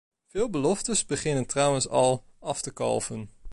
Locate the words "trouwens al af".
1.45-2.61